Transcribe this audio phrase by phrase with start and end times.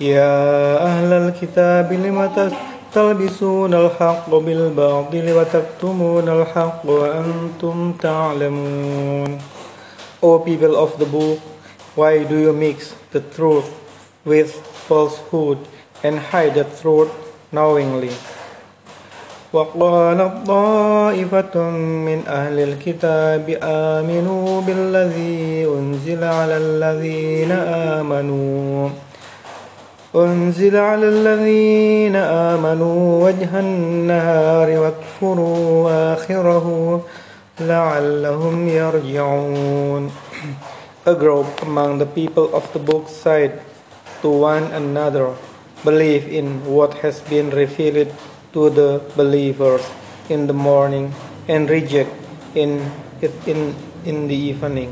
[0.00, 2.30] يا أهل الكتاب لم
[2.94, 9.38] تلبسون الحق بالباطل وتكتمون الحق وأنتم تعلمون
[10.22, 11.38] O people of the book,
[11.96, 13.68] why do you mix the truth
[14.24, 14.50] with
[14.88, 15.58] falsehood
[16.02, 17.12] and hide the truth
[17.52, 18.10] knowingly?
[19.52, 27.52] وقال طائفة من أهل الكتاب آمنوا بالذي أنزل على الذين
[28.00, 28.88] آمنوا
[30.15, 36.65] أنزل على الذين آمنوا وجه النهار واكفروا آخره
[37.59, 40.11] لعلهم يرجعون
[41.05, 43.61] A group among the people of the book said
[44.23, 45.35] to one another,
[45.85, 48.11] Believe in what has been revealed
[48.53, 49.85] to the believers
[50.27, 51.13] in the morning
[51.47, 52.09] and reject
[52.55, 52.91] in
[53.21, 54.91] it in, in the evening,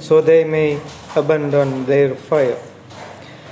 [0.00, 0.80] so they may
[1.14, 2.67] abandon their faith.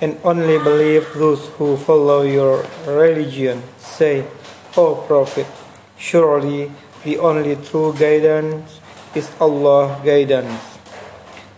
[0.00, 4.24] And only believe those who follow your religion say
[4.76, 5.46] O Prophet
[5.96, 6.72] surely
[7.04, 8.80] the only true guidance
[9.14, 10.78] is Allah guidance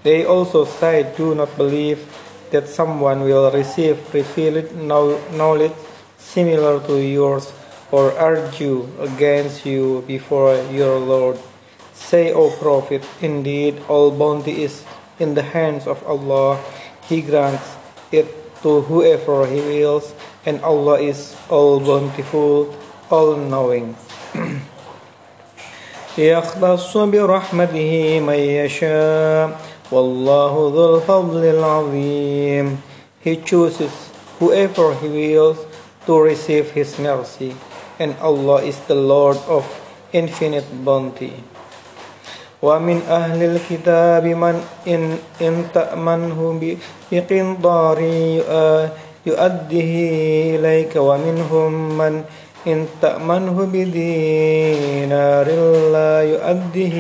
[0.02, 2.02] they also say do not believe
[2.50, 5.72] that someone will receive revealed knowledge
[6.18, 7.52] similar to yours
[7.90, 11.38] or argue against you before your Lord.
[11.92, 14.84] Say, O Prophet, indeed all bounty is
[15.20, 16.58] in the hands of Allah.
[17.08, 17.76] He grants
[18.11, 18.27] it
[18.63, 20.13] to whoever He wills,
[20.45, 22.75] and Allah is all bountiful,
[23.09, 23.95] all knowing.
[26.17, 29.59] يختص برحمته من يشاء
[29.91, 32.77] والله ذو الفضل العظيم
[33.21, 34.09] He chooses
[34.39, 35.59] whoever He wills
[36.07, 37.53] to receive His mercy
[37.99, 39.65] and Allah is the Lord of
[40.13, 41.43] infinite bounty.
[42.62, 46.60] ومن أهل الكتاب من إن, إن تأمنه
[47.12, 48.00] بقنطار
[49.26, 49.92] يؤده
[50.56, 52.22] إليك ومنهم من
[52.66, 55.48] إن تأمنه بدينار
[55.92, 56.96] لا يؤده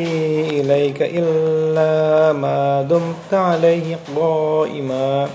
[0.58, 5.28] إليك إلا ما دمت عليه قائماً.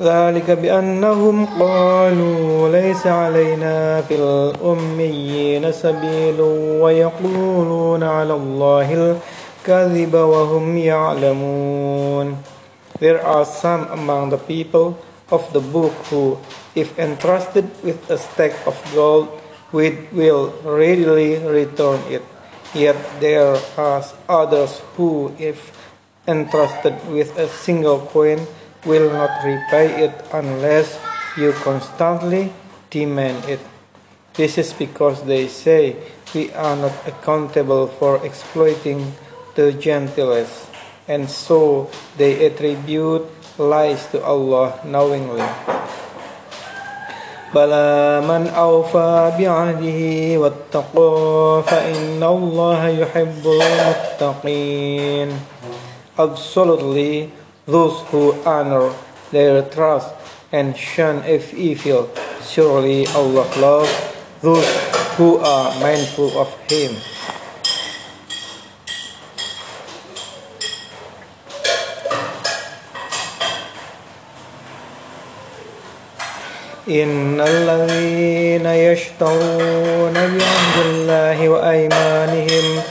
[0.00, 6.40] ذلك بأنهم قالوا ليس علينا في الأميين سبيل
[6.80, 9.16] ويقولون على الله
[9.64, 12.36] الكذب وهم يعلمون
[13.00, 14.96] There are some among the people
[15.30, 16.38] of the book who,
[16.74, 19.28] if entrusted with a stack of gold,
[19.72, 22.22] will readily return it.
[22.74, 25.76] Yet there are others who, if
[26.26, 28.46] entrusted with a single coin,
[28.85, 30.99] will not repay it unless
[31.37, 32.51] you constantly
[32.89, 33.59] demand it.
[34.33, 35.95] This is because they say
[36.33, 39.13] we are not accountable for exploiting
[39.55, 40.67] the gentlest,
[41.07, 43.27] and so they attribute
[43.59, 45.43] lies to Allah knowingly.
[47.51, 50.01] بلى من أوفى بعهده
[50.39, 55.29] واتقى فإن الله يحب المتقين
[56.19, 57.31] Absolutely,
[57.65, 58.93] those who honor
[59.31, 60.13] their trust
[60.51, 62.09] and shun evil.
[62.43, 63.93] Surely Allah loves
[64.41, 64.67] those
[65.15, 66.95] who are mindful of Him.
[76.91, 82.81] إن الذين يشترون بعهد الله وأيمانهم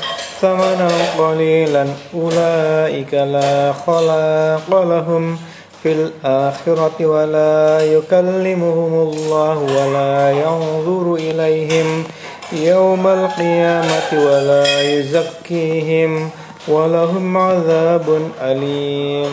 [0.41, 5.37] ثمنا قليلا أولئك لا خلاق لهم
[5.83, 12.03] في الآخرة ولا يكلمهم الله ولا ينظر إليهم
[12.51, 16.29] يوم القيامة ولا يزكيهم
[16.67, 19.31] ولهم عذاب أليم.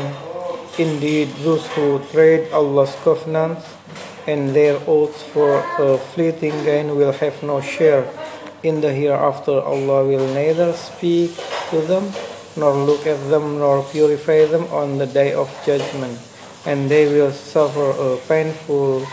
[0.79, 3.67] Indeed, those who trade Allah's covenants
[4.27, 8.05] and their oaths for a fleeting gain will have no share
[8.63, 11.35] In the hereafter, Allah will neither speak
[11.71, 12.13] to them,
[12.57, 16.17] nor look at them, nor purify them on the day of judgment,
[16.65, 19.05] and they will suffer a painful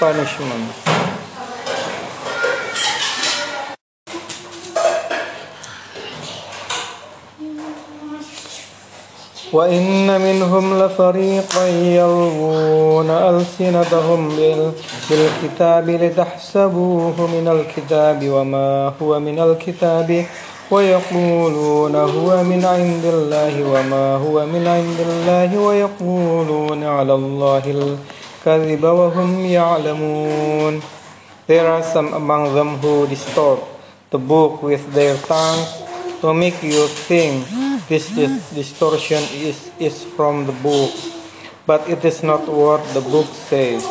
[0.00, 1.03] punishment.
[9.54, 14.20] وإن منهم لفريقا يلوون ألسنتهم
[15.10, 20.26] بالكتاب لتحسبوه من الكتاب وما هو من الكتاب
[20.70, 29.44] ويقولون هو من عند الله وما هو من عند الله ويقولون على الله الكذب وهم
[29.44, 30.80] يعلمون.
[31.46, 33.60] There are some among them who distort
[34.10, 35.68] the book with their tongues
[36.22, 38.09] to make you think this
[38.53, 40.91] distortion is, is from the book,
[41.65, 43.83] but it is not what the book says.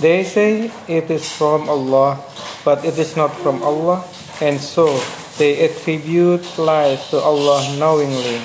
[0.00, 2.18] They say it is from Allah,
[2.64, 4.04] but it is not from Allah,
[4.40, 4.88] and so
[5.36, 8.40] they attribute lies to Allah knowingly.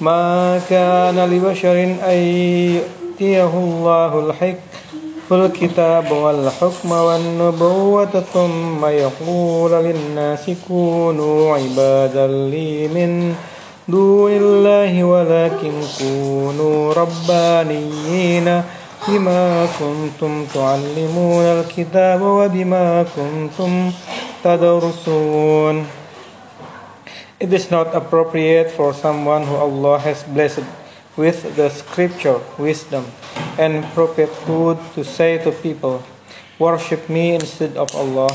[0.00, 2.18] ما كان لبشر أن
[2.74, 4.60] يؤتيه الله الحكم
[5.31, 13.35] الكتاب والحكم والنبوة ثم يقول للناس كونوا عبادا لي من
[13.87, 18.63] دون الله ولكن كونوا ربانيين
[19.07, 23.91] بما كنتم تعلمون الكتاب وبما كنتم
[24.43, 25.85] تدرسون.
[27.39, 30.67] It is not appropriate for someone who Allah has blessed
[31.16, 33.06] with the scripture, wisdom,
[33.58, 36.02] and prophethood to say to people,
[36.58, 38.30] Worship me instead of Allah.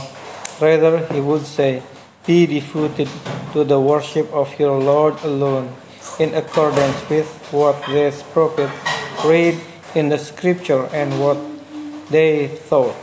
[0.60, 1.84] Rather, he would say,
[2.26, 3.10] Be devoted
[3.54, 5.76] to the worship of your Lord alone,
[6.20, 8.74] in accordance with what these prophets
[9.24, 9.60] read
[9.96, 11.38] in the scripture and what
[12.10, 12.96] they thought.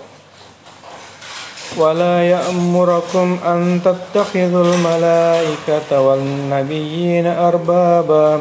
[1.77, 8.41] ولا يأمركم أن تتخذوا الملائكة والنبيين أربابا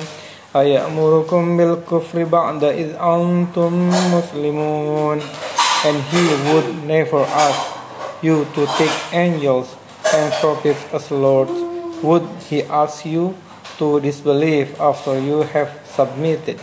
[0.55, 5.21] أيأمركم بالكفر بعد إذ أنتم مسلمون
[5.85, 7.61] and he would never ask
[8.21, 9.75] you to take angels
[10.13, 11.51] and prophets as lords
[12.01, 13.35] would he ask you
[13.77, 16.59] to disbelieve after you have submitted